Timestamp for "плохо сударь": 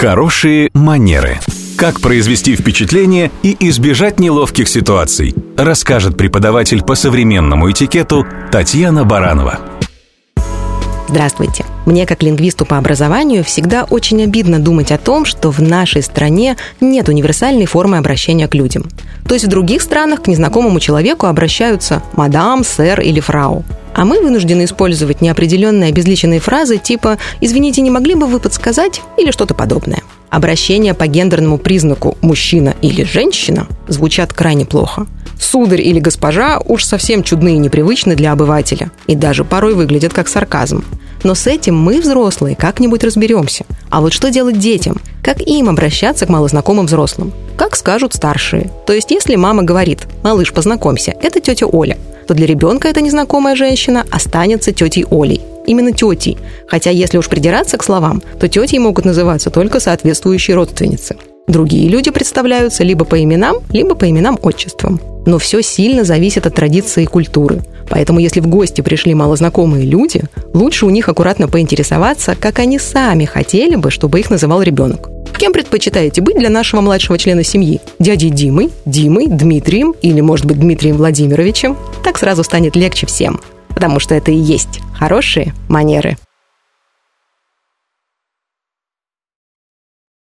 34.64-35.80